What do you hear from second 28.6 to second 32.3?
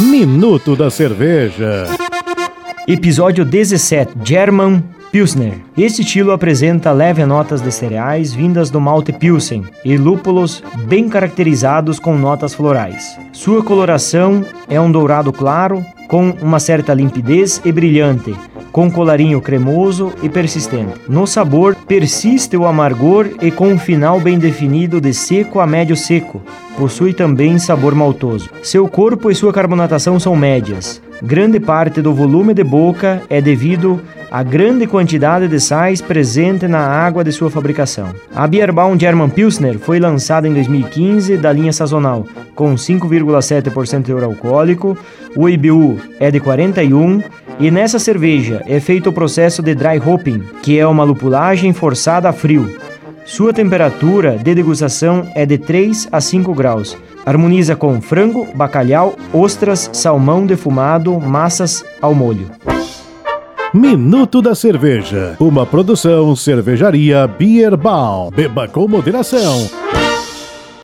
Seu corpo e sua carbonatação são médias. Grande parte do